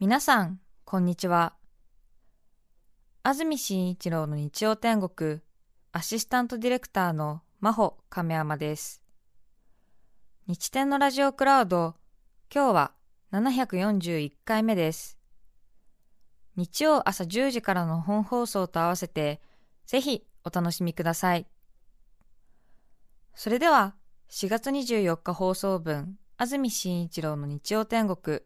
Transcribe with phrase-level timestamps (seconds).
[0.00, 1.52] 皆さん、こんにちは。
[3.22, 5.40] 安住紳一郎の日曜天国、
[5.92, 9.02] アシスタントディレクターの真帆亀山です。
[10.46, 11.96] 日天のラジオクラウド、
[12.50, 12.92] 今日は
[13.30, 15.18] 741回目です。
[16.56, 19.42] 日曜朝10時からの本放送と合わせて、
[19.84, 21.46] ぜひお楽しみください。
[23.34, 23.96] それでは、
[24.30, 28.40] 4月24日放送分、安住紳一郎の日曜天国。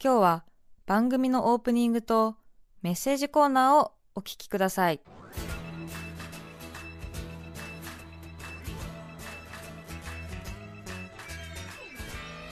[0.00, 0.44] 今日は
[0.86, 2.36] 番組のオープニングと
[2.82, 5.00] メッセージコーナーをお聞きください。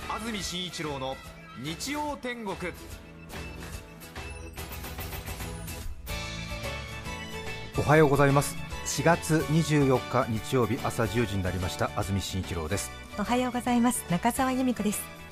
[0.09, 1.15] 安住紳一郎の
[1.63, 2.57] 日曜天国。
[7.79, 8.57] おはようございます。
[8.87, 12.91] 4月24日日曜日朝10時になりました安住紳一郎です。
[13.21, 14.05] おはようございます。
[14.11, 15.26] 中澤由美子です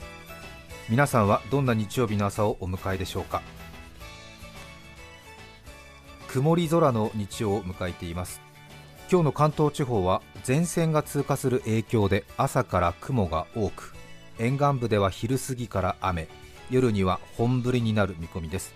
[0.91, 3.41] 皆さんはどんな日曜日の朝をお迎えでしょうか？
[6.29, 8.43] 曇り空の日曜を迎えています。
[9.11, 13.95] 今日の関東地方は前線が通過する影響で朝から雲が多く
[14.39, 16.29] 沿岸部では昼過ぎから雨
[16.71, 18.75] 夜には本降りになる見込みです。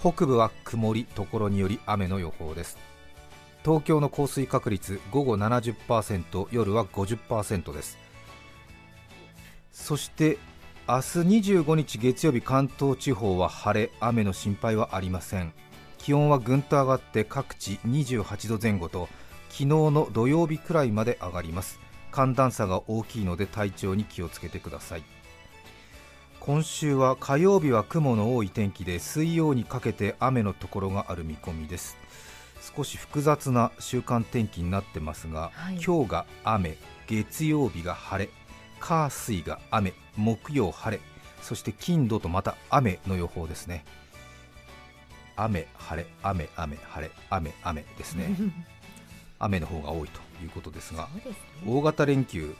[0.00, 2.78] 北部は曇りところにより雨の予報です。
[3.64, 7.96] 東京の降水確率午後70%夜は50%です。
[9.70, 10.38] そして
[10.90, 15.52] 明日25日月曜日関東地方は晴れ雨の心配はありません。
[15.98, 19.10] 気温はぐんと上がって各地28度前後と
[19.50, 21.78] 昨日の土曜日くらいまで上がります。
[22.10, 25.02] 寒暖差が大きいので体調に気をつけてください。
[26.40, 31.98] 今週は火曜日は雲の多い天気で水曜にかけて雨のところがある見込みです。
[32.74, 38.30] 少し複雑な週間天気になってますが、はい、今日が雨月曜日が晴れ
[38.78, 41.02] 火水が雨木曜晴れ
[41.42, 43.84] そして金土とまた雨の予報ですね。
[45.36, 48.28] 雨晴れ雨雨晴れ雨雨ですね。
[49.38, 51.22] 雨の方が多いということですが、ね、
[51.64, 52.56] 大型連休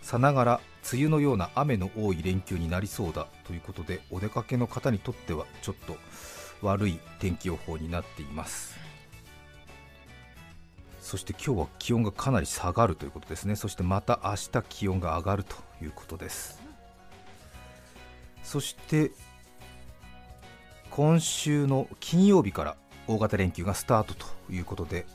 [0.00, 5.96] さながら梅雨のような雨の多い連休になりそうだということでお出かけの方にとってはちょっと
[6.62, 8.85] 悪い天気予報になっています
[11.06, 13.54] そして今日は気温がかなり下がるということですね。
[13.54, 16.60] そしてまた明日気温が上がるということです。
[18.42, 19.12] そして
[20.90, 25.06] 今週の金曜日から大型連休がスタートということで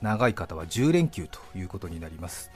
[0.00, 2.50] 長い方は10連休ということになります。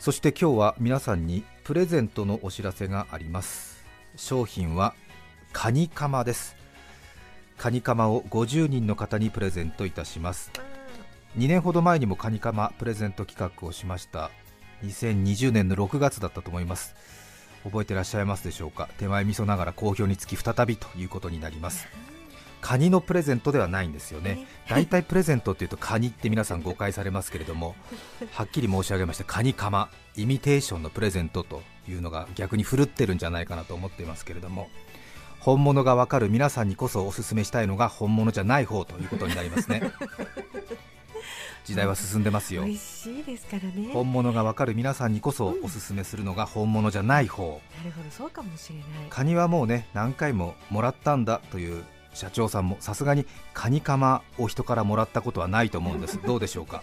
[0.00, 3.84] そして今日は皆さんにプレゼントのお知らせがあります。
[4.16, 4.96] 商品は
[5.52, 6.56] カニカマです。
[7.56, 10.50] カニカマを50人の方にプレゼントいたします。
[11.36, 14.30] 2年ほど前にもカニカマプレゼント企画をしました。
[14.84, 16.94] 2020年の6月だったと思います。
[17.64, 18.88] 覚えてらっしゃいますでしょうか？
[18.98, 21.88] 手前味噌ながら好評につき再びということになります。
[22.60, 24.46] カニのプレゼントではないんですよね。
[24.68, 27.74] 大体プレゼントっていうとカニって皆さん誤解されますけれども
[28.32, 34.68] はっきり申し上げましてカニカマイミテーションのプレゼントというのが逆にふるってるんじゃないかなと思っていますけれども
[35.40, 39.82] 本物がわかる皆さんにこそお勧めしたいのが本物じゃない方ということになりますね
[41.64, 42.64] 時代は進んでますよ。
[42.64, 43.90] 美味しいですからね。
[43.92, 48.86] 本物がわかる皆さんにこそおすすめするのが本物じゃない方、うん、なるほどそうかもしれない。
[49.10, 51.84] カニはもうね何回ももらったんだという
[52.14, 56.20] 社長さんもさすがにカニカマを人からもらったことはないと思うんです。
[56.26, 56.82] どうでしょうか？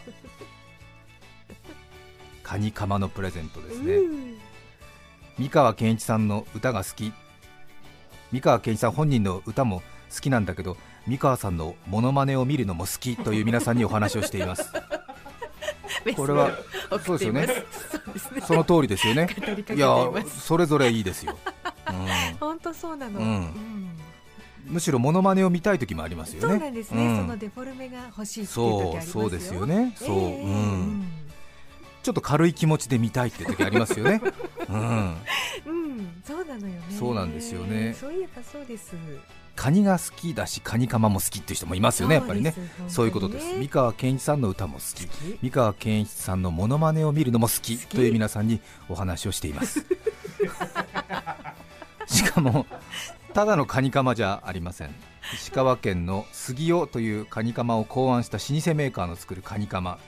[2.43, 4.37] カニカマのプレゼントですね、うん、
[5.37, 7.13] 三河健一さんの歌が好き。
[8.31, 9.83] 三河健一さん本人の歌も
[10.13, 10.75] 好きなんだけど
[11.07, 14.71] 三河さんのモノマネを見るのも好きという皆さんにお話をしています。
[16.15, 16.51] これは
[17.05, 17.47] そうですよね。
[18.45, 19.27] その通りですよね。
[19.75, 19.95] いや
[20.27, 21.37] それぞれいいですよ、
[21.87, 23.53] うん、本当そうなの、うん、
[24.65, 26.49] むしろモノマネを見たい時もありますよね。
[26.49, 29.93] そうなんですね、うん、そのデフォルメが欲しいそうそうですよね。
[29.95, 31.05] そう、えー、うん。
[32.01, 34.21] ちょっと軽い気持ちで見たいって時ありますよね。
[34.69, 35.17] うん、
[35.65, 36.81] うん、そうなのよね。
[36.97, 37.93] そうなんですよね。
[37.99, 38.95] そういえばそうです。
[39.59, 42.53] カニが好きだしカニカマも好きっていう人もいますよねやっぱりね。
[42.87, 43.57] そういうことです。
[43.59, 45.09] 三河健一さんの歌も好き。
[45.41, 49.85] 三河健一さんのモノマネを見るのも好きという皆さんにお話をしています。
[52.07, 52.67] しかも
[53.33, 54.95] ただのカニカマじゃありません。
[55.33, 59.99] 石川県の杉尾というカニカマを考案した老舗メーカーの作るカニカマ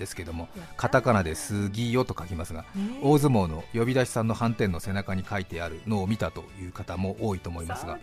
[0.00, 2.64] ですけどもカタカナで杉よと書きますが、
[3.02, 8.00] 大相撲の呼び出しさんの斑点の背中に書いてあるのを見たという方も多いと思いますが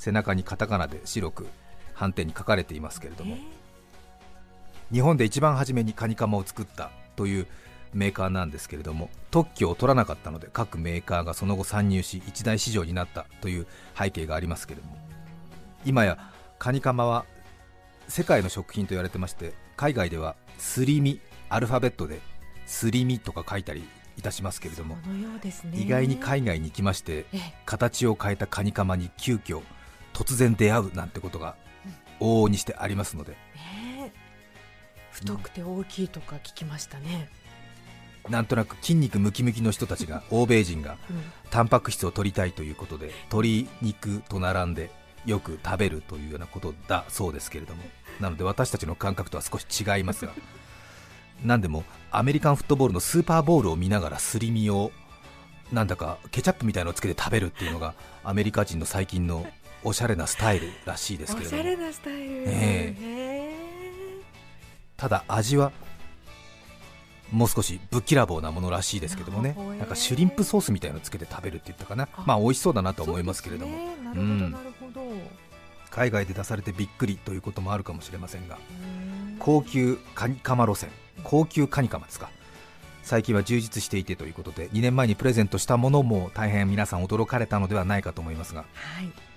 [0.00, 1.46] 背中にカタカナで白く
[1.94, 3.36] 斑点に書かれていますけれども、
[4.90, 7.46] 日本で一番初めにカニカマを作ったという
[7.92, 13.66] メーカーなんですけれども特許を取らなかったので各メーカーがその後参入し一大市場になったという
[13.98, 14.96] 背景がありますけれども
[15.84, 16.18] 今や
[16.58, 17.26] カニカマは
[18.08, 22.20] 世界の食品と言われてまして海外ではすり身アルファベットで
[22.64, 23.82] すり身とか書いたり
[24.16, 25.02] いたしますけれども、ね、
[25.74, 27.26] 意外に海外に行きまして
[27.66, 29.62] 形を変えたカニカマに急遽
[30.20, 31.56] 突然出会うなんてことが
[32.20, 34.12] 往々にしてありますので、ね、
[35.10, 37.30] 太くて大きいとか聞きましたね、
[38.28, 40.98] なんとなく筋肉ムキムキの人たちが欧米人が
[41.50, 44.90] タンパク質を取りたいということで鶏肉と並んで
[45.24, 47.82] よく食べるというようなことだそうですけれども。
[48.20, 50.32] なので私たちの感覚とは少し違いますが。
[51.42, 54.92] 何でもアメリカンフットボールのスーパーボールを見ながらすり身を
[55.72, 57.94] なんだかケチャップみたいのをつけて食べるっていうのが
[58.24, 59.46] アメリカ人の最近の
[59.82, 61.62] おしゃれなスタイルらしいですけれども。
[61.62, 65.72] おしゃれなスタイル、えー、ただ味は
[67.32, 73.76] もう少しぶっきらぼうなものらしいですけどもね、なんかシュリンプソースみたいのつけて食べるって言ったかな、まあ美味しそうだなと思いますけれども、
[74.14, 74.56] うん、
[75.90, 78.58] 海外で出されてびっくりということもあるかもしれませんが、
[79.38, 80.90] 高級カニカマ路線、
[81.22, 82.30] 高級カニカマですか、
[83.04, 88.66] 最近は充実していてということで、2年前にプレゼントしたものも大変皆さん驚かれたのではないかと思いますが、は
[89.02, 89.29] い、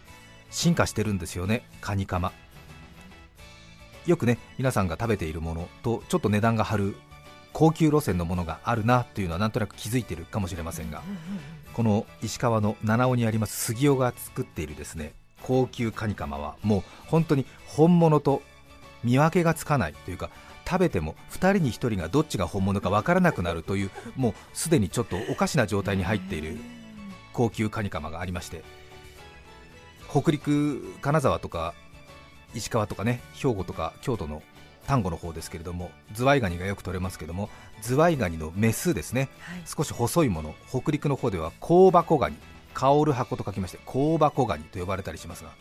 [0.54, 2.32] 進化してるんですよね、カニカマ。
[4.06, 6.96] よくね皆さんが食べているものとちょっと値段が張る
[7.54, 11.02] 高級路線のものがあるなというのはなんとなく気づいてるかもしれませんが、
[11.74, 18.42] この石川の七尾にあります杉尾が作っているですね高級カニカマはもう本当に本物と
[19.04, 20.30] 見分けがつかないというか
[20.68, 26.58] 食べても2人に1人がどっちが本物か分からなくなるというもうすでにちょっとおかしな状態に入っている
[27.34, 28.64] 高級カニカマがありまして
[30.14, 31.74] 北陸金沢とか
[32.54, 34.44] 石川とかね兵庫とか京都の
[34.86, 37.50] 丹後の方ですけれどもズワイガニがよく取れますけども
[37.82, 42.36] ズワイガニのメスですね、はい、少し細いもの北陸の方では香箱ガニ。
[42.74, 45.52] 香る箱と書きまして香箱ガニと呼ばれたりしますが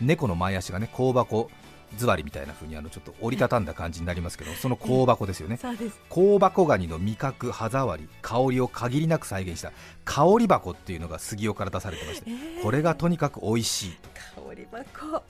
[0.00, 1.50] 猫の前足がね香箱
[1.96, 5.58] 座りみたいな風にあのちょっと折りたたんだ感じになりますけどその香箱ですよね、
[6.10, 9.72] 香箱ガニの味覚歯触り香りを限りなく再現した
[10.04, 13.96] 香り箱っていうのが杉尾から出されてまして、えー、これがとにかく美味しい
[14.34, 15.22] 香り箱。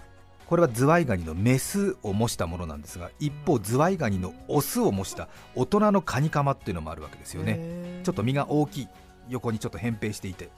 [0.46, 8.00] これはズワイガニのメスを模したものなんですが一方ズワイガニのオスを模した大人のカニカマっていうのもあるわけですよね。
[8.04, 8.88] ちょっと身が大きい
[9.28, 10.50] 横にちょっと扁平していて。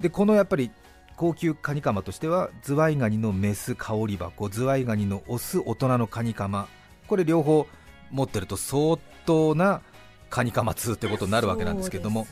[0.00, 0.70] でこのやっぱり
[1.18, 6.68] 高級カニカマとしてはズワイガニのメス香り箱ズワイガニのオス大人のカニカマ。
[7.08, 7.66] これ両方
[8.12, 9.82] 持ってると相当な
[10.30, 12.28] カニカマ通ってことになるわけなんですけども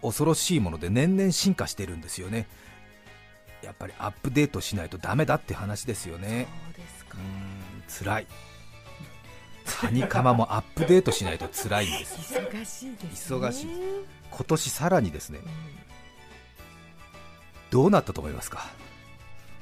[0.00, 2.46] 恐ろしいもので年々進化してるんですよね。
[3.62, 6.46] やっぱりアップデートしないとダメだって話ですよね。
[6.66, 7.18] そうですか。
[7.18, 8.26] うん辛い。
[9.80, 12.14] カニカマもアップデートしないと辛いんです。
[12.38, 13.66] 忙しいです、ね、忙しい。
[14.30, 15.85] 今年さらにですね、うん、
[17.70, 18.66] どうなったと思いますか？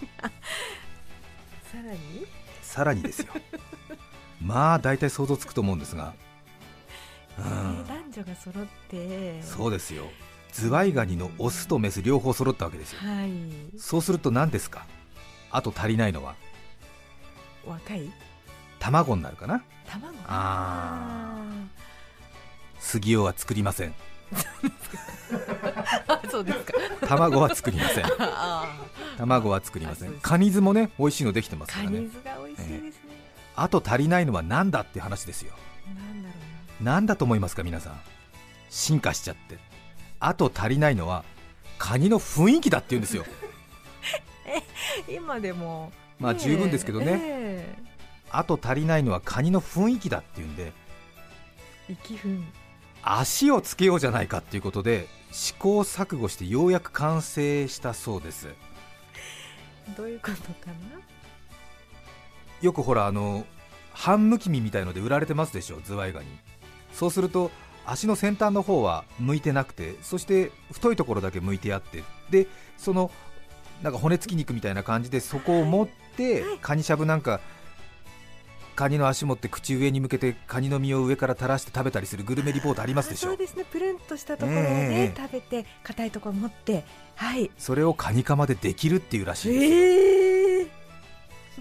[1.72, 2.26] さらに？
[2.62, 3.32] さらにですよ。
[4.42, 6.14] まあ大体想像つくと思うんですが、
[7.38, 9.42] うん、男女が揃って。
[9.42, 10.04] そうですよ。
[10.52, 13.32] ズワイガニのオスとメス両方揃ったわけですよ、はい、
[13.76, 14.86] そうすると何ですか？
[15.50, 16.36] あと足りないのは？
[17.66, 18.12] 若い？
[18.78, 19.64] 卵になるかな？
[19.84, 20.16] 卵？
[20.20, 21.42] ああ
[22.78, 23.94] 杉尾は作りません
[26.30, 26.72] そうですか。
[27.06, 28.04] 卵は作りません。
[29.18, 30.18] 卵は作りません。
[30.20, 31.96] カニ酢もね美味しいのできてますからね。
[31.96, 32.92] カニ酢が美味しいですね、えー、
[33.56, 35.52] あと足りないのは何だって話ですよ。
[36.80, 38.00] 何だと思いますか皆さん。
[38.68, 39.58] 進化しちゃって。
[40.20, 41.24] あと足りないのは
[41.78, 43.24] カニの雰囲気だって言うんですよ。
[45.08, 45.92] え今でも。
[46.18, 50.72] まあ十分ですけどね、えー、あと足りないのはカニの雰囲気だって言うんで。
[51.88, 52.44] 息分
[53.02, 58.46] 足をつけようじゃないかっていうことで試行錯誤してようやく完成したそうです。
[59.96, 61.00] どういうことかな？
[62.62, 63.44] よくほらあの
[63.92, 66.26] 半むき身みたいので売られてますでしょズワイガニ。
[66.92, 67.50] そうすると
[67.84, 72.04] 足の先端の方は向いてなくてそして太いところだけ向いてあって。
[72.30, 72.46] で
[72.78, 73.10] その
[73.82, 77.40] なんか骨付き肉みたいな感じでそこを持って、はい、カニしゃぶなんか
[78.74, 83.28] カニの足持って口上に向けてカニの身を上から垂らして食べたりするグルメリポートありますでしょ？
[83.28, 83.64] そうですね。
[83.70, 86.84] プルンとしたところをね、えー、食べて硬いところ持って
[87.16, 87.50] はい。
[87.56, 89.68] それをカニカマでできるっていうらしいです、え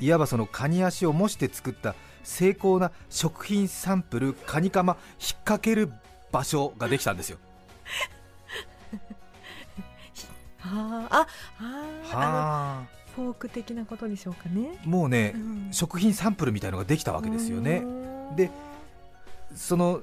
[0.01, 5.91] ー、いわばそのカニ足を模して作った精巧な食品サンプルカニカマ引っ掛ける
[6.31, 7.37] 場所ができたんですよ。
[10.59, 11.27] はあ、
[11.59, 12.83] あ、
[13.15, 14.79] フォーク的なことでしょうかね。
[14.85, 17.83] もうね、うん、食品サンプルみたいのができたわけですよね。
[18.35, 18.49] で、
[19.55, 20.01] その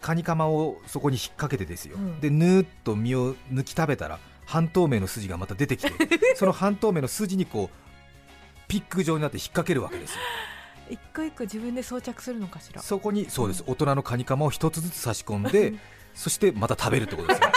[0.00, 2.20] カニカマをそこに引っ掛けてですよ、うん。
[2.20, 5.92] でぬーっと身を抜き食べたら半透明の筋がまた出てきて
[6.34, 10.18] その半透明の筋にこうピック状になって引っ掛けるわけですよ。
[10.90, 12.82] 一個一個自分で装着するのかしら。
[12.82, 13.62] そこにそうです。
[13.66, 15.74] 大人のカニカマを一つずつ差し込んで
[16.14, 17.50] そしてまた食べるってことですよ、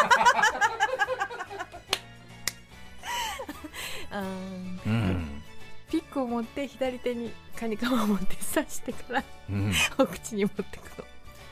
[6.23, 11.05] を持って左手にカニカマを持って刺してからうん、お口に持ってくの。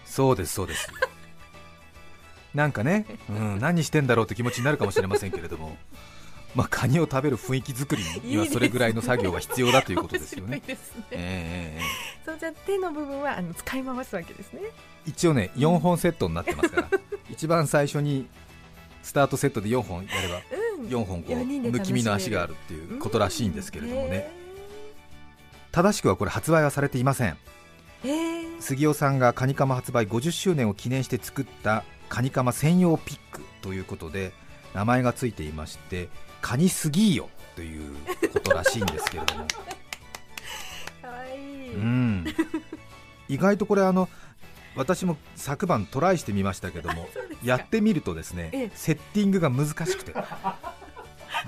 [0.05, 0.89] そうですそうです。
[2.53, 5.77] なんかね、うん、何してんだろうって気持ちになるかもしれませんけれども。
[6.55, 10.77] まあ、カニを食べる雰囲気作りにはそれぐらいの作業が必要だということですよ面ね。
[11.11, 11.79] え
[12.25, 14.61] そうじゃあ手の部分はあの使い回すわけですね。
[15.05, 16.89] 一応ね4本セットになってますから。
[17.31, 18.27] 一番最初に
[19.01, 20.41] スタートセットで4本やれば
[20.77, 20.87] うん。
[20.87, 24.15] 4本こうむき身の足があるっていうことらしいんですけれどもね。
[24.15, 24.40] へ
[25.71, 27.37] 正しくはこれ発売はされていません。
[28.03, 34.33] ーへー杉尾さんがカニカマ発売50周年を記念して作ったカニカマ専用ピックということで
[34.73, 36.09] 名前がついていまして
[36.41, 37.95] カニスギーよという
[38.33, 39.47] ことらしいんですけれども。
[41.01, 42.25] かわいい、うん。
[43.29, 44.09] 意外とこれあの
[44.75, 47.09] 私も昨晩トライしてみましたけども
[47.43, 48.71] やってみるとですねええ。
[48.75, 50.13] セッティングが難しくて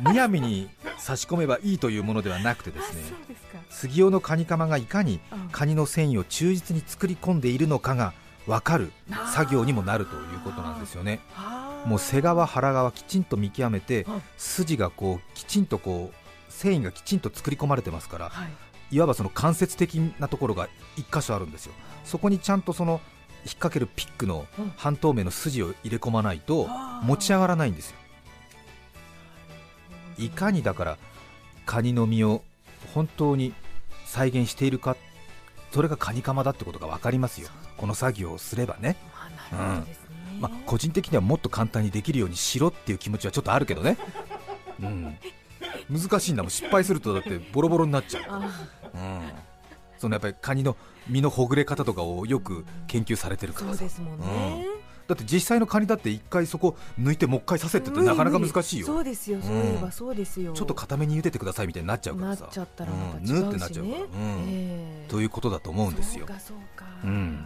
[0.01, 3.01] むやみに差し込めばいいというものではなくてですね
[3.69, 5.49] 杉尾のカニカマがいかにうん。
[5.49, 8.13] カニの繊維を忠実に作り込んでいるのかが
[8.47, 8.91] 分かる
[9.33, 11.19] 作業にもなるということなんですよね。
[11.85, 18.95] もう背側腹側きちんと見極めてあ筋がこうきちんとこう繊維がきちんと作り込まれてますからはい。
[18.95, 21.73] いわばその間接的なところが一箇所あるんですよ。
[22.05, 23.01] そこにちゃんとその
[23.45, 24.73] 引っ掛けるピックのうん。
[24.77, 26.67] 半透明の筋を入れ込まないと
[27.03, 27.97] 持ち上がらないんですよ
[30.17, 30.97] いかにだから
[31.65, 32.43] カニの身を
[32.93, 33.53] 本当に
[34.05, 34.95] 再現しているか
[35.71, 37.49] それがカニカマだってことが分かりますよ。
[37.77, 40.07] この作業をすればね、あなるほどですね、
[40.39, 43.97] まあ、個人的にはもっと簡単にできるようにしろっていう気持ちはちょっとあるけどね、
[44.79, 45.17] うん、
[45.89, 46.51] 難しいんだもん。
[46.51, 48.37] 失敗するとだってボロボロになっちゃう、あ
[48.93, 49.31] うん、
[49.97, 50.77] そのやっぱりカニの
[51.07, 53.77] 身のほぐれ方とかをよく研究されてるからさ。
[53.79, 54.67] そうですもんね、
[55.07, 58.85] だって実際のカニだって一回そこ抜いてもう一回刺せって言ってなかなか難しいよ。
[58.85, 59.41] そうですよ。
[59.41, 62.43] そういえばそうですよ、ちょっと固めに茹でてくださいみたいになっちゃうからさ。
[62.43, 64.07] なっちゃったらまたうん違うしね、ぬってなっちゃうから、うん。
[64.07, 65.09] ええ。
[65.09, 66.25] ということだと思うんですよ。
[66.27, 67.45] そうかそうか、うん。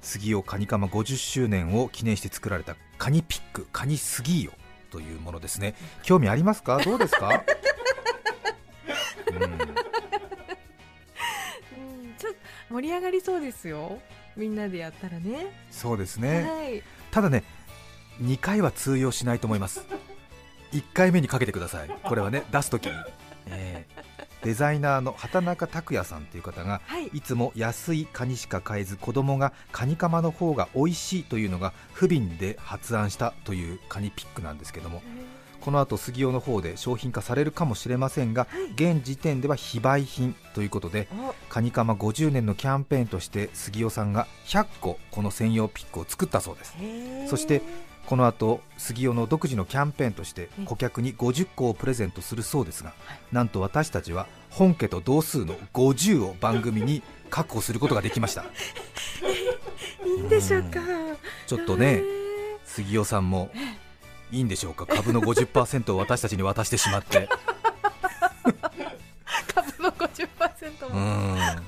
[0.00, 4.52] 杉尾カニカマ50周年を記念して作られたカニピックカニスギーヨ
[4.90, 5.74] というものですね。
[6.02, 6.78] 興味ありますか？
[6.82, 7.28] どうですか、
[9.30, 9.50] うん、うん。
[12.16, 12.38] ちょっと
[12.74, 13.98] 盛り上がりそうですよ
[14.36, 15.46] みんなでやったらね。
[15.70, 16.42] そうですね。
[16.42, 16.82] はい。
[17.10, 17.44] ただね
[18.20, 19.86] 2回は通用しないと思います。
[20.72, 21.88] 1回目にかけてください。
[22.02, 22.92] これはね 出すときに、
[23.46, 24.04] えー
[24.44, 27.06] デザイナーの畑中拓也さんという方がはい。
[27.14, 35.02] いつも安いカニしか買えず子供がカニカマの方が美味しいというのが不憫で発案したというカニピックなんですけども
[35.64, 41.34] この後杉尾の方で商品化されるかもしれませんが現時点では非売品ということでお。
[41.48, 46.76] カニカマ50年のキャンペーンとして杉尾さんが100個この専用ピックを作ったそうです。
[47.30, 47.62] そして
[48.04, 53.18] この後杉尾の独自のキャンペーンとしてえ顧客に50個をプレゼントするそうですが、はい。
[53.32, 58.44] なんと私たちは本家と同数の50を番組に確保することができました。
[60.04, 60.80] いいんでしょうか。
[61.46, 62.02] ちょっとね
[62.66, 63.50] 杉尾さんも
[64.30, 64.86] いいんでしょうか？
[64.86, 67.28] 株の50%を私たちに渡してしまって。
[69.54, 71.00] 株の50%うも。
[71.00, 71.62] ん。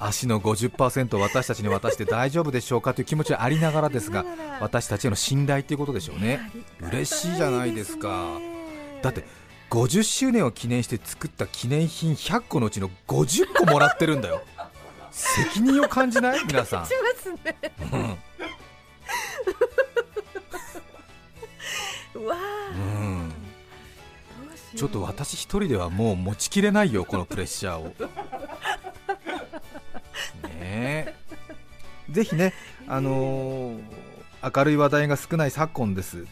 [0.00, 4.24] 足の50%を私たちに渡して大丈夫でしょうかという気持ちはありながらですが
[4.60, 6.40] 私たちへの信頼ということでしょうね。
[6.80, 8.26] 嬉しいじゃないですか。
[9.02, 9.24] だって
[9.70, 14.42] 50周年を記念して作った記念品100個のうちの50個もらってるんだよ。
[15.10, 16.44] 責任を感じない？
[16.46, 16.86] 皆さん。
[16.86, 17.56] しますね。
[17.92, 18.18] うん、
[22.18, 22.36] うわ
[22.74, 23.32] うん、
[24.76, 27.94] ちょっと私一人ではもう持ちきれないよこのプレッシャーを。
[30.44, 31.14] ねえ。
[32.10, 32.52] ぜひね
[32.86, 34.08] あのー
[34.40, 36.18] 明るい話題が少ない昨今です。
[36.18, 36.26] うん。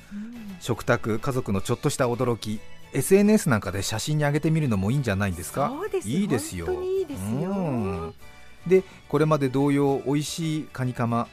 [0.61, 2.61] 食卓家族のちょっとした驚き。
[2.93, 5.73] SNS なんかで写真に上げてみるのもいいんじゃないんですか
[6.05, 6.67] いいですよ。
[6.67, 7.51] 本当にいいですよ。
[7.51, 8.15] うん。
[8.67, 11.29] でこれまで同様美味しいカニカマ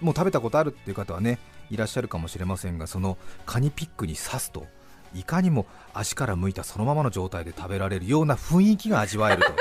[0.00, 1.38] もう食べたことあるっていう方はね
[1.70, 4.66] いらっしゃるかもしれませんがそのカニピックに刺すと
[5.14, 9.52] いかにも足から向いたそのままの状態で食べられるような雰囲気が味わえると。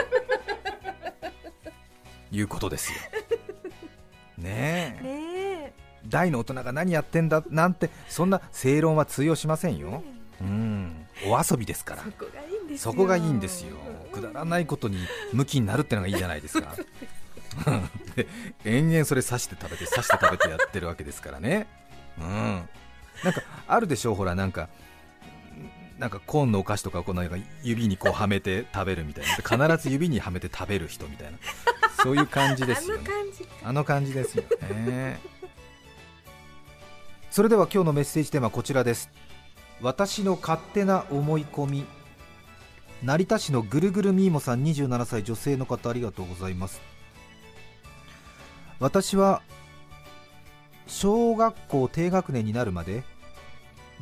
[2.32, 3.00] いうことですよ。
[4.38, 5.04] ねえ。
[5.04, 5.74] ね
[6.08, 9.80] 大の大人が何やってんだなんてそんな正論は通用しませんえ。
[9.80, 10.04] よ
[10.42, 11.08] うん。
[11.28, 12.04] お遊びですから。
[12.04, 12.92] そこがいいんですよ。
[12.92, 13.78] そこがいいんですよ。
[14.12, 14.98] くだらないことに
[15.32, 16.76] 向きになるってのがいいじゃないですか。
[18.16, 18.28] で
[18.66, 21.68] 延々それ刺して食べて刺して食べてやってるわけですからね
[22.20, 22.26] うん。
[23.24, 24.12] なんかあるでしょ？
[24.12, 24.70] うほらなんか
[25.98, 29.36] なんかコーンのお菓子とかこうなんか指にこうはめて食べるみたいな。
[29.68, 31.38] 必ず指にはめて食べる人みたいな。
[32.04, 33.04] そういう感じですよね。
[33.04, 35.20] あの感じあの感じですよね。
[37.32, 39.10] それでは今日のメッセージテーマはこちらです。
[39.82, 41.86] 私の勝手な思い込み。
[43.04, 46.82] 成田市のぐるぐるみーもさん27歳女性の方ありがとうございます。
[48.80, 49.42] 私は
[50.88, 53.04] 小学校低学年になるまで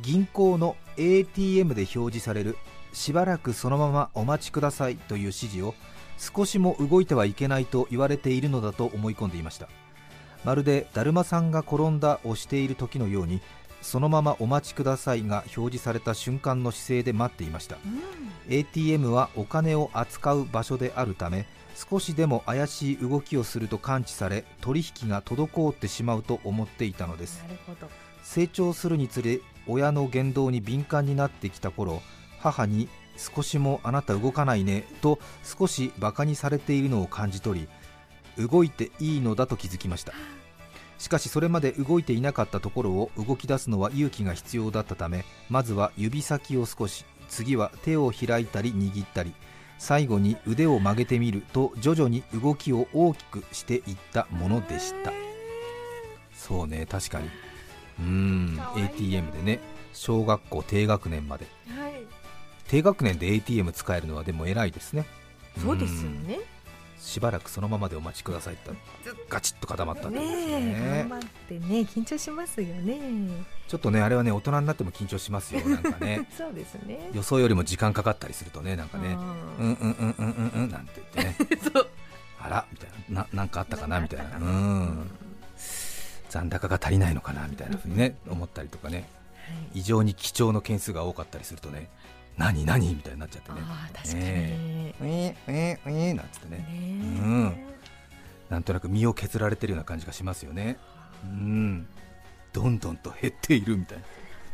[0.00, 2.56] 銀行の ATM で表示される
[2.92, 5.74] しばらくそのままお待ちくださいという指示を
[6.18, 9.68] 少しも動いてはいけないと言われているのだと思い込んでいました。
[10.44, 13.40] まるでだるまさんが転んだをしている時のように
[13.80, 17.76] そのままお待ちくださいが表示された瞬間の姿勢で待っていました。
[18.48, 27.44] ATM はお金を扱う場所であるため少しでも怪しい動きをすると感知され取引が滞ってしまうと思っていたのです。
[28.22, 32.00] 成長するにつれ親の言動に敏感になってきた頃
[32.38, 37.68] 母に少しもあなた動かないねと少しバカにされているのを感じ取
[38.36, 40.12] り動いていいのだと気づきました。
[40.98, 49.34] しかしそれまで動いていなかったところを動き出すのは勇気が必要だったためまずは指先を少し次は手を開いたり握ったり
[49.78, 55.12] 最後に腕を曲げてみると徐々に動きを大きくしていったものでした。
[56.34, 57.28] そうね確かに。
[58.00, 59.60] うーん ATM でね
[59.92, 61.46] 小学校低学年まで。
[61.68, 61.92] はい。
[62.68, 65.06] 低学年で ATM 使えるのはでも偉いですね。
[65.58, 66.40] そうですよんね
[67.04, 68.70] しばらくそのままでお待ちくださいって。
[69.28, 70.52] ガチッと固まったんですね。
[70.52, 72.98] えね頑張ってね緊張しますよね。
[73.68, 76.26] ちょっとねあれはね大人になっても緊張しますよなんかね。
[76.36, 77.10] そうですね。
[77.12, 79.08] 予想よりも時間かかったりするとねなんかね。
[79.08, 81.60] うんうんうんうんうんうんなんて言ってね。
[81.74, 81.88] そう。
[82.40, 83.20] あらみたいな。
[83.20, 84.38] ななんかあったかなみたいな。
[84.38, 85.10] うん。
[86.30, 89.08] 残高が足りないのかなみたいなふうにね思ったりとかね。
[89.34, 89.80] はい。
[89.80, 91.90] 異常に貴重の件数が多かったりするとね
[92.36, 92.88] 何何？
[92.94, 93.58] みたいになっちゃってね。
[93.62, 94.20] ああ確かに。
[94.22, 96.58] ええええなんつってね。
[96.58, 96.66] ね。
[96.68, 97.56] うん。
[98.50, 100.78] なんとなく身を削られてるような感じがしますよね。
[101.24, 101.86] うん。
[102.52, 104.04] どんどんと減っているみたいな。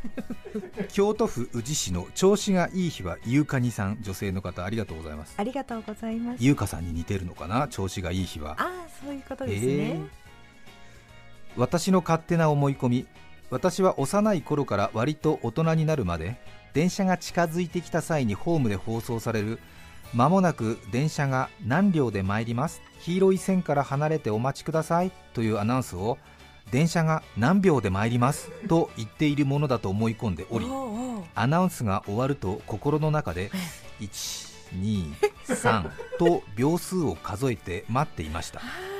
[0.88, 5.35] 京都府宇治市の調子がいい日はゆうかにさん女性の方ありがとうございます。
[5.37, 6.38] ありがとうございます。
[6.43, 7.69] ゆうかさんに似てるのかな？
[7.69, 8.53] 調子がいい日は。
[8.53, 10.09] ああそういうことですえねー。
[11.57, 13.07] 私の勝手な思い込み
[13.51, 16.37] 私は幼い頃から割と大人になるまで
[16.73, 19.59] 電車が近づいてきた際にホームで放送される
[20.15, 26.19] 間もなく電車が何両で参ります黄色い線から離れてお待ちくださいというアナウンスを
[26.71, 28.51] 電車が何秒で参ります？
[28.69, 30.67] と言っているものだと思い込んでおり
[31.35, 33.51] アナウンスが終わると心の中で
[34.01, 38.61] 123と秒数を数えて待っていました。
[38.61, 38.67] は
[38.99, 39.00] い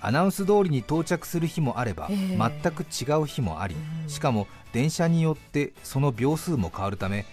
[0.00, 2.60] アナウンス通りに到着する日もあれば、ええ。
[2.62, 4.08] 全く違う日もあり、うん。
[4.08, 7.24] しかも電車によってその秒数も変わるため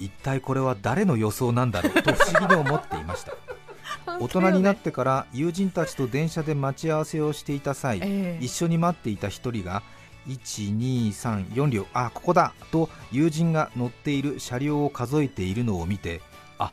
[0.00, 3.32] 一体これは誰の予想なんだろうと不思議に思っていました。
[4.18, 8.44] 大人になってから友人たちと電車で待ち合わせをしていた際、ええ。
[8.44, 9.82] 一緒に待っていた一人が
[10.28, 16.20] 1234両あここだと友人が乗っている車両を数えているのを見て
[16.58, 16.72] あ。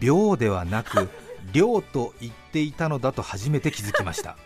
[0.00, 1.08] 秒ではなく
[1.52, 4.36] 両と言っていたのだと初めて気づきました。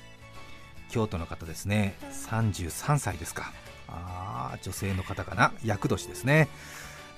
[0.90, 1.94] 京都の方ですね。
[2.12, 3.52] 33歳ですか。
[3.88, 5.52] あー女性の方かな。
[5.64, 6.48] 厄年ですね。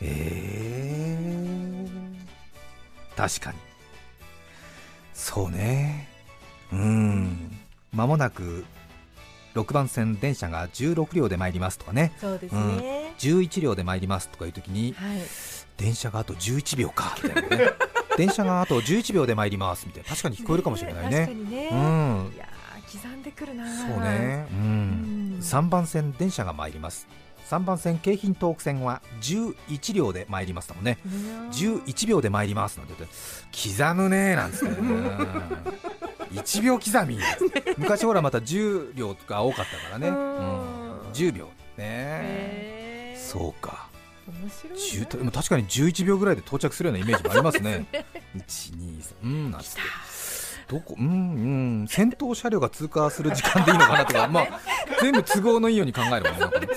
[0.01, 3.59] えー、確かに。
[5.15, 6.09] そうね。
[6.73, 7.59] うん。
[7.93, 8.65] 間もなく
[9.55, 12.13] 6番線電車が16両で参りますとかね。
[12.21, 15.19] そうですね、11両で参りますとかいう時にはい。
[15.77, 17.17] 電車があと11秒か。
[17.23, 17.73] みたいなね
[18.17, 20.09] 電車があと11秒で参りますみたいな。
[20.09, 22.33] 確かに聞こえるかもしれない確かねにね、うん。
[22.35, 25.39] いやー刻んでくるなそうね、ううん。
[25.39, 27.07] ん、3番線電車が参ります。
[27.49, 30.99] 3番線京浜東北線は11両で参りますだもんね。
[31.53, 33.17] 11秒で参りますなんて言って。
[33.79, 35.09] 刻むねーなんつって、うん
[36.33, 37.19] 1秒刻み。
[37.77, 40.17] 昔ほらまた10両とか多かったからね、ううん。
[40.17, 43.17] ん、10秒ね。
[43.19, 43.89] そうか
[44.43, 47.87] 面白い10なとでも確かに11秒ぐらいで到着するようなイメージも ありますね。
[48.37, 49.81] 123うんなんつって
[50.69, 51.07] どこうん
[51.81, 51.89] うん。
[51.89, 54.61] 先頭車両が通過する時間でいいのかなとか まあ
[55.01, 56.47] 全部都合のいいように考えるもんねな。
[56.47, 56.69] んかね。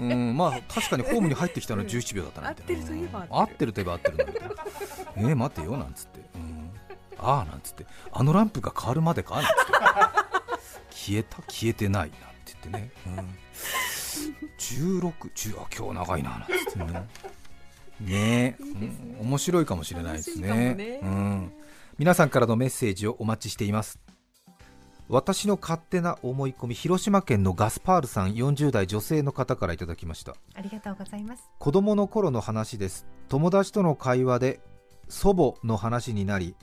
[0.00, 3.26] うんまあ確かにホームに入ってきたのは11秒だったなみたいな合ってるといえばうん。
[3.30, 4.54] 合ってるといえば合ってるんだみたいな
[5.16, 6.70] えー、待ってよなんつって、うん、
[7.18, 7.86] ああなんつって。
[8.12, 9.36] あのランプが変わるまでか？
[9.36, 9.54] なんつって。
[10.90, 11.36] 消えた？
[11.48, 12.02] 消えてない？
[12.02, 13.36] なんて言ってね、うん、
[14.58, 17.08] 16、10あ今日長いななんつってね。
[18.00, 18.62] ねえ。
[18.62, 20.74] いいですねうん面白いかもしれないですね。
[20.74, 21.00] ね。
[21.02, 21.52] うん、
[21.98, 23.98] 皆さんからのメッセージをお待ちしています。
[25.08, 30.34] 私の勝手な思い込み広島県のガスパールさん40代女性の方からいただきました。
[30.54, 31.44] ありがとうございます。
[31.58, 33.06] 子供の頃の話です。
[33.28, 34.60] 友達との会話で
[35.08, 36.56] 祖母の話になり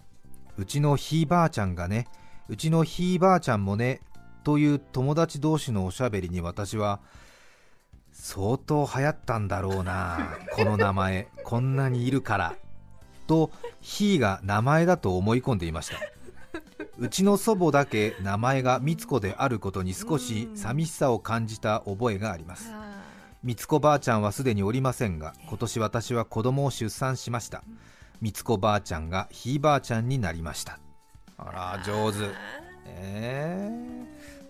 [0.57, 2.07] うちのひいばあちゃんがね
[2.49, 4.01] うちのひいばあちゃんもね
[4.43, 6.99] という友達同士のおしゃべりに私は
[8.11, 12.55] 相当流行ったんだろうな この名前こんなにいるから
[13.27, 15.97] とひいが名前だと思い込んでいました。
[16.97, 22.71] うちの祖母だけ名前がみつこであることに少し寂しさを感じた覚えがあります。
[23.43, 27.63] みつこばあちゃんはすでにおりませんが今年私は子供を出産しました。
[28.21, 30.77] みつこばあちゃんがひいばあちゃんになりました。
[31.37, 32.17] あら上手。
[32.85, 33.69] え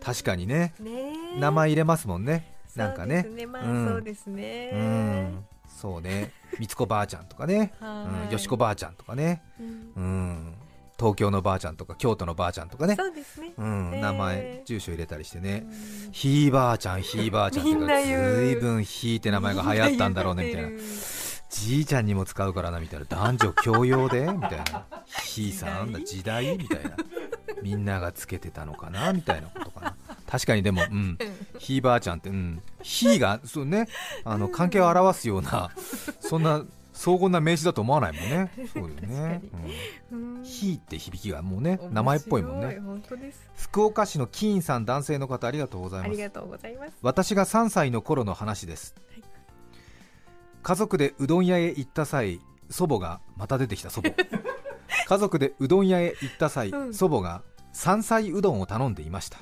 [0.02, 0.74] ー、確かにね。
[0.80, 3.24] ね名前入れますもんねなんかね。
[3.24, 3.46] そうですね。
[3.48, 3.88] まあうん。
[3.88, 4.70] そうですね。
[4.74, 5.46] うん。
[5.68, 6.32] そうね。
[6.60, 9.42] みつこばあちゃんとかね、うん、はいよしこばあちゃんとかね。
[9.60, 9.92] うん。
[9.96, 10.54] うん。
[11.00, 12.96] 東京のばあちゃんとか京都のばあちゃんとかね。
[12.96, 13.54] そうですね。
[13.58, 14.02] うん、えー。
[14.02, 16.12] 名前住所入れたりしてね、うん。
[16.12, 18.36] ひいばあちゃんひいばあちゃんってみんな言う。
[18.36, 20.70] ずいぶんひいって名前が流行ったんだろうねみたいな。
[21.50, 23.06] じいちゃんにも使うからなみたいな。
[23.10, 24.86] 男女共用でみたいな。
[25.24, 26.58] ひいさんだ時代？
[26.58, 26.92] みたいな。
[27.64, 29.62] みんながつけてたのかなみたいなこと。
[29.66, 29.71] かな
[30.32, 31.18] 確かにでもうん。
[31.60, 32.62] ひいばあちゃんってうん。
[32.82, 33.90] ひいがそうね。
[34.24, 35.72] あの関係を表すような
[36.22, 36.64] そんな
[36.94, 38.52] 荘厳な名詞だと思わないもんね。
[38.74, 39.42] そうよね。
[40.10, 40.36] 確、うん。
[40.38, 40.44] うん。
[40.44, 42.80] ひいって響きがもうね名前っぽいもんね。
[43.58, 46.10] 福岡市のキーンさん男性の方ありがとうございます。
[46.10, 46.94] ありがとうございます。
[47.02, 49.24] 私が3歳の頃の話です、はい。
[50.64, 52.40] 家族でうどん屋へ行った際
[52.70, 54.14] 祖母がまた出てきた祖母。
[55.08, 56.94] 家族でうどん屋へ行った際、うん。
[56.94, 57.42] 祖母が
[57.74, 59.38] 山菜うどんを頼んでいました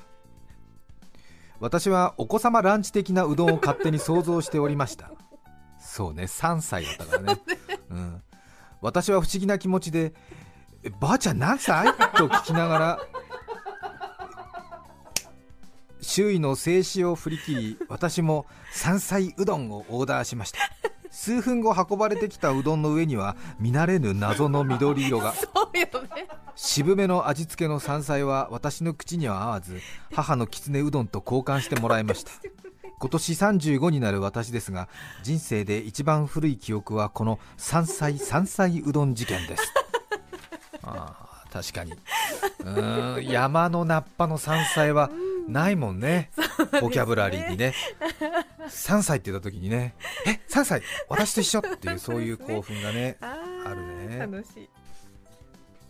[1.59, 5.11] 私はお子様ランチ的なうどんを勝手に想像しておりました。
[5.79, 7.41] そうね3歳だったからね、
[7.89, 8.21] うん、
[8.81, 10.13] 私は不思議な気持ちで
[10.83, 12.99] 「えばあちゃん何歳?」と聞きながら
[16.01, 20.59] 周囲の静止を振り切り私も山菜うどんをオーダーしました
[21.09, 25.33] 数分後運ばれてきたうどんの上には見慣れぬ謎の緑色が。
[25.35, 26.27] そうよね。
[26.55, 29.79] 渋めの味付けの山菜は私の口には合わず
[30.13, 32.31] 母のきつねうどんと交換してもらいました。
[32.99, 34.89] 今年35になる私ですが
[35.23, 39.73] 人生で一番古い記憶はこの山菜山菜うどん事件です。
[40.83, 41.93] あー確かに。
[41.93, 45.09] うーん山の菜っぱの山菜は
[45.47, 46.31] ないもんね。
[46.81, 47.73] ボキャブラリーにね。
[48.67, 49.95] 3歳って言った時にね。
[50.25, 53.35] え3歳私と一緒っていう そういう興奮がねあ
[53.65, 54.17] あるね。
[54.19, 54.69] 楽しい。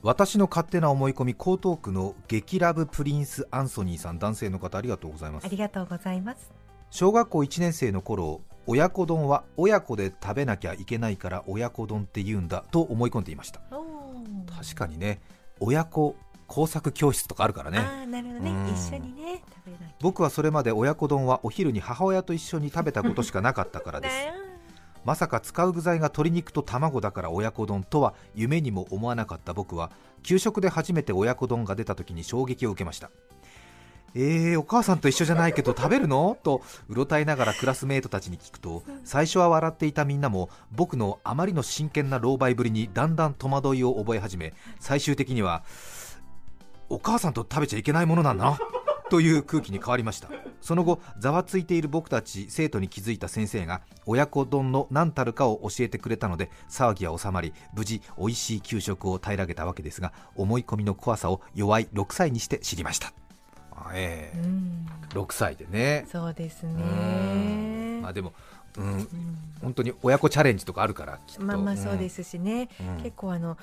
[0.02, 5.45] 私の勝手な思い込み江東区の激ラブプリンスアンソニーさん男性の方ありがとうございます。
[5.45, 6.52] ありがとうございます。
[6.89, 13.60] 小学校1年生の頃親子丼は親子で食べなきゃいけないから親子丼って言うんだと思い込んでいました。
[14.56, 15.19] 確かにね
[15.60, 16.15] 親子
[16.48, 17.80] 工作教室とかあるからね。
[17.80, 18.52] ああなるほどね。
[18.52, 18.74] うん。
[18.74, 24.15] 一緒にね食べなき僕はそれまで親子丼はお昼に母親と一緒に食べたことしかなかったからゃです。
[24.26, 24.50] ね
[25.06, 29.91] まさか使う具材が鶏肉と卵だから親子丼とは夢にも思わなかった僕は
[30.24, 33.10] 給食で初めて親子丼が出た時に衝撃を受けました
[34.15, 36.38] えー、お母さんと一緒じゃないけど食べるの？
[36.43, 45.63] とうろたえながらクラスメートたちに聞くと最初は笑っていたみんなも僕のあまりの真剣な狼狽ぶりにだんだん戸惑いを覚え始め最終的には
[46.89, 48.58] お母さんと食べちゃいけないものなんだな？
[49.10, 50.30] という空気に変わりました。
[50.62, 63.13] その後ざわついている僕たち生徒に気づいた先生が親子丼の何たるかを教えてくれたので騒ぎは収まり無事美味しい給食を平らげたわけですが思い込みの怖さを弱い6歳にして知りました。
[63.94, 64.38] ええ。
[64.38, 64.88] うん。
[65.10, 66.06] 6歳でね。
[66.12, 66.78] そうですうん。
[66.78, 68.34] ねまあでも、
[68.78, 69.08] うん、うん
[69.62, 71.44] 本当に親子チャレンジとかあるからきっと。
[71.44, 72.70] まあまあそうですしね。
[72.80, 73.04] うん。
[73.04, 73.58] 結構あの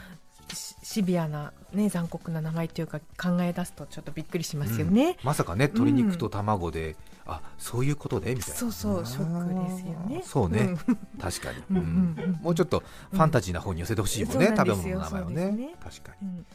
[0.53, 5.11] シシビアなね残酷な名前というか考え出すとちょっとびっくりしますよね。
[5.11, 5.17] うん。
[5.25, 8.57] まさかね鶏肉と卵で、あそういうことでみたいな。
[8.57, 10.23] そうそうショックですよね。
[10.25, 10.97] そうね、うん。
[11.19, 12.33] 確かに、うんうんうん。
[12.43, 15.51] もうちょっとファンタジーな方に寄せてほしいもんね、食べ物の名前をね。
[15.51, 15.75] ね。
[15.83, 16.29] 確かに。
[16.29, 16.47] うん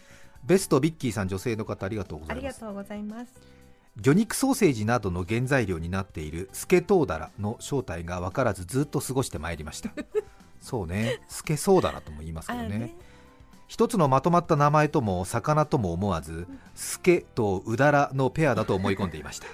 [0.44, 2.46] ベストビッキーさん女性の方ありがとうございます。
[2.46, 3.32] ありがとうございます。
[3.98, 9.92] 魚肉ソーセージなどの原材料になっているスケトウダラの正体が分からずずっと過ごしてまいりました。
[10.62, 11.22] そうね。
[11.28, 12.76] スケソウダラとも言いますけどね。
[12.76, 12.96] あね。
[13.68, 19.48] 一つのまとまった名前とも魚とも思わずスケとウダラのペアだと思い込んでいました。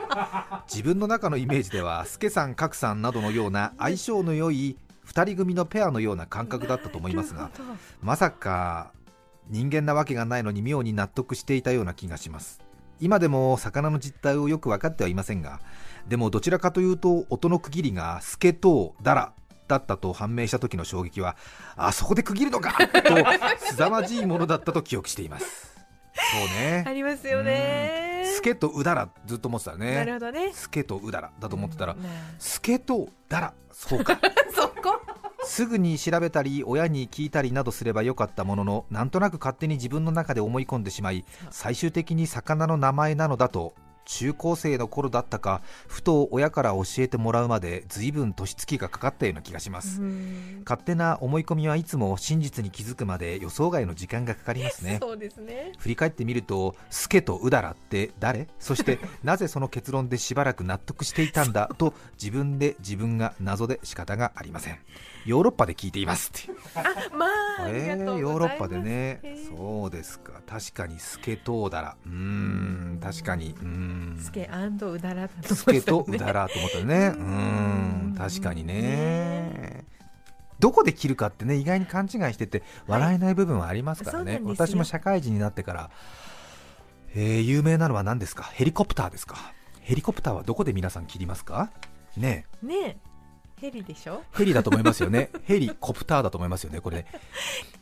[0.66, 7.50] 自分の中のイメージではスケさんカクさんなどのような相性の良い2人組のペアのような感覚だったと思いますが
[8.00, 8.92] まさか
[9.50, 12.60] 人間なわけがないのに妙に納得していたような気がします。
[13.00, 15.60] 今でも魚の実態をよく分かってはいませんが
[16.06, 19.32] でもどちらかというと音の区切りがスケとダラ
[19.68, 21.36] だったと判明した時の衝撃は
[21.76, 23.16] あそこで区切るのかと
[23.72, 25.70] 凄まじいものだったと記憶しています。
[26.12, 26.84] そうね。
[26.86, 28.24] ありますよね。
[28.26, 29.94] スケとうだらずっと思ってたね。
[29.94, 30.50] なるほどね。
[30.52, 31.96] スケとうだらだと思ってたら、
[32.38, 34.18] スケとだらそうか。
[34.54, 34.99] そこ？
[35.50, 50.62] すぐに調べたり親に聞いたりなどすればよかったもののなんとなく勝手に自分の中で思い込んでしまい最終的に魚の名前なのだと中高生の頃だったかふと親から教えてもらうまで随分年月がかかったような気がします、うん。
[50.64, 54.98] 勝手な思い込みはいつも真実に気づくまで予想外の時間がかかりますね。
[55.00, 55.72] そうですね。
[55.78, 58.46] 振り返ってみるとスケとウダラって誰？
[58.60, 61.68] そして なぜその結論でしばらく納得していたんだ？
[61.76, 64.78] と自分で自分が謎で仕方がありません
[65.26, 66.82] ヨーロッパで聞いていますってあ
[67.16, 69.20] まあありえーヨーロッパでね。
[69.48, 70.40] そうですか。
[70.46, 73.00] 確かにスケとウダラうーん。
[73.02, 73.50] 確かに。
[73.50, 76.16] うーんスケうだらだとスケと思ったね。
[76.16, 76.84] ウダラと思ったね。
[76.84, 77.22] うー
[78.12, 78.14] ん。
[78.16, 79.84] 確かにね。
[80.58, 84.66] どこで切るかってね意外に勘違いしてて笑えない部分はありますからね、そうなんですよ。
[84.68, 85.90] 私も社会人になってから、
[87.14, 88.42] えー有名なのは何ですか？
[88.44, 89.54] ヘリコプターですか？
[89.80, 91.70] ヘリコプターはどこで皆さん切りますか？
[92.16, 92.96] ねねえ
[93.60, 94.22] ヘリでしょ？
[94.34, 95.30] えヘリだと思いますよね。
[95.44, 97.06] ヘリコプターだと思いますよねこれね。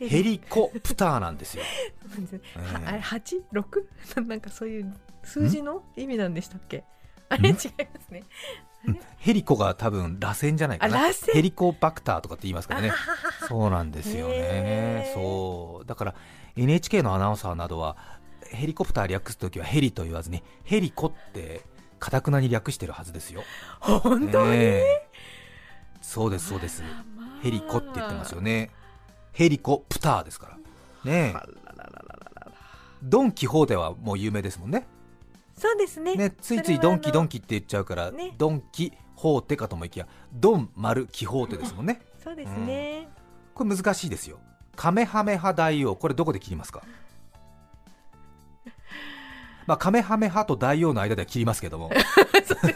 [0.01, 0.39] ヘリ。
[0.39, 1.63] コプターなんですよ。
[2.57, 3.43] はあれ八？
[3.53, 3.89] 六？
[4.27, 6.85] なんかそういう数字の意味なんでしたっけ？
[7.29, 7.69] あれ違います
[8.11, 8.23] ね。
[8.87, 9.01] うん。
[9.19, 11.13] ヘリコが多分螺旋じゃないかな。
[11.33, 12.93] ヘリコバクターとかって言いますからね。
[13.49, 15.11] そうなんですよね。
[15.15, 15.87] そう。
[15.87, 16.15] だから
[16.57, 17.97] NHK のアナウンサーなどは
[18.51, 21.63] ヘリコプター略すときはヘリと言わずにヘリコって
[21.99, 23.43] かたくなに略してるはずですよ。
[23.81, 25.08] 本当に、ねえ
[26.09, 26.83] そうですそうです。
[27.43, 28.71] ヘリコって言ってますよね。
[29.33, 30.59] ヘリコプターですか
[31.05, 31.11] ら。
[31.13, 31.35] ね
[33.03, 34.87] ドン・キホーテはもう有名ですもんね。
[35.55, 36.15] そうですね。
[36.15, 38.35] ねついついドンキドンキキって言っちゃうから、ね。
[38.39, 42.01] ドンキホーテかと思いきやドン丸キホーテですもんね。
[42.25, 43.11] そうですね、
[43.55, 44.39] これ難しいですよ。
[44.77, 45.95] カメハメハ大王。
[45.95, 46.83] これどこで切りますか？
[49.69, 51.91] まあカメハメハと大王の間では切りますけども。
[51.93, 51.97] ね。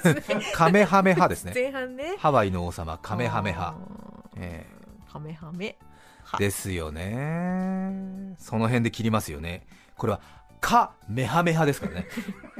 [0.53, 1.53] カメハメハですね。
[1.55, 2.17] 前半ね。
[2.19, 3.69] ハワイの王様カメハメハ。
[3.69, 4.39] あー。
[4.43, 4.67] え
[5.11, 5.79] カメハメ
[6.23, 6.37] ハ。
[6.37, 8.35] ですよね。
[8.37, 9.67] その辺で切りますよね。
[9.97, 10.21] これは
[10.61, 12.09] カメハメハですからね、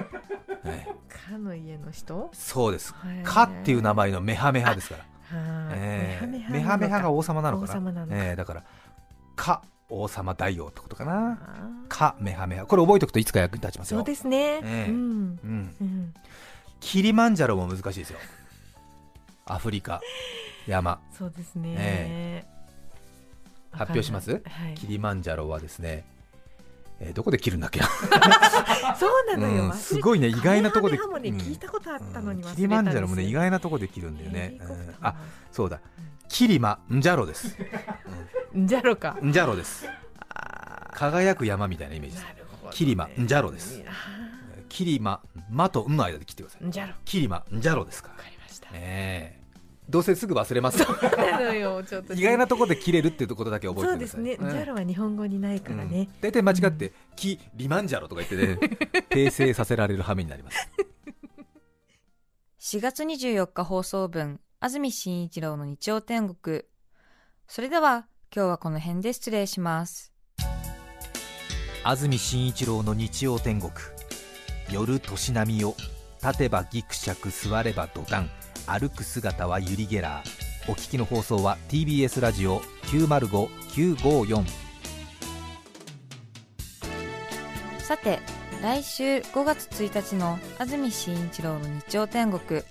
[0.65, 1.33] ええ。
[1.33, 2.31] かの家の人？
[2.33, 2.95] そうです。
[3.05, 5.39] へーカっていう名前のメハメハですから。
[5.39, 6.27] はいええ。
[6.27, 7.73] メハメハメハが王様なのかな。
[7.73, 8.15] 王様なのか。
[8.17, 8.65] ええだから
[9.37, 9.61] か
[9.95, 11.39] 王様大王ってことかな。
[11.89, 12.65] かメハメハ。
[12.65, 13.99] これ覚えておくといつか役に立ちますよ。
[13.99, 14.95] そうですね、ええうん。
[14.95, 16.15] うん、うん。
[16.81, 18.19] キリマンジャロも難しいですよ。
[19.45, 20.01] アフリカ。
[20.67, 21.01] 山。
[21.17, 22.45] そうですね、え
[23.73, 24.31] 発表します？
[24.31, 24.39] は
[24.71, 24.75] い。
[24.75, 26.05] キリマンジャロはですね、
[27.03, 27.87] えーどこで切るんだっけな、
[28.97, 31.13] そうなのよ、うんすごいね意外なとこでね、うん。
[31.37, 34.59] 聞いたことあったのに忘れたんキリマンジャロもね意外なとこで切るんだよね。
[34.61, 34.95] うん。
[35.01, 35.15] あ
[35.51, 35.81] そうだ。
[36.29, 37.57] キリマンジャロです。
[38.55, 39.19] じゃろか。
[39.23, 39.87] ンジャロです。
[40.31, 42.25] あ輝く山みたいなイメージです。
[42.25, 42.37] ね。
[42.71, 43.83] キリマンジャロです。
[43.87, 43.93] あ
[44.69, 46.95] キリママとンの間で切ってください。
[47.05, 48.23] キリマンジャロですから。
[48.23, 49.42] かりました、ねえ
[49.93, 50.83] どうせすぐ忘れます。
[52.15, 54.09] 意外なところで切れるっていうことだけ覚えてください。
[54.09, 54.51] そうですね、うん。
[54.51, 56.21] ジャロは日本語にないからね、うん。
[56.23, 58.77] 大体間違って「キリマンジャロ」とか言ってね。
[59.11, 60.69] 訂正させられる羽目になります。
[62.61, 66.63] 4月24日放送分、安住紳一郎の日曜天国。
[67.47, 70.15] それでは、今日はこの辺で失礼します。
[71.85, 73.73] 安住紳一郎の日曜天国。
[74.71, 75.75] 夜年波よ
[76.23, 78.31] 立てばギクシャク座れば土壇
[78.67, 84.45] 歩く姿はユリ・ゲラーお聞きの放送は TBS ラジオ905954
[87.93, 88.21] さて、
[88.63, 92.63] 来週5月1日の安住紳一郎の日曜天国。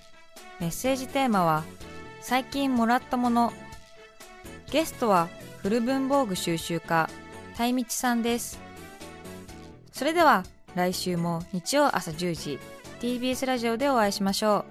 [0.60, 1.64] メッセージテーマは、
[2.22, 3.54] 最近もらったもの。
[4.72, 5.28] ゲストは、
[5.62, 7.10] 古文房具収集家、
[7.56, 8.60] たいみちさんです。
[9.92, 10.44] それでは、
[10.76, 12.60] 来週も日曜朝10時、
[13.02, 14.66] TBS ラジオでお会いしましょ